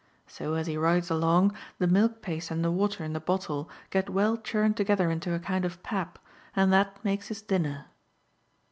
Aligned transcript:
So, 0.25 0.55
as 0.55 0.65
he 0.65 0.77
rides 0.77 1.11
along, 1.11 1.55
the 1.77 1.85
milk 1.85 2.23
paste 2.23 2.49
and 2.49 2.65
the 2.65 2.71
water 2.71 3.03
in 3.03 3.13
the 3.13 3.19
bottle 3.19 3.69
get 3.91 4.09
well 4.09 4.35
churned 4.35 4.75
together 4.75 5.11
into 5.11 5.35
a 5.35 5.39
kind 5.39 5.63
of 5.63 5.83
pap, 5.83 6.17
and 6.55 6.73
that 6.73 7.05
makes 7.05 7.27
his 7.27 7.43
dinner. 7.43 7.85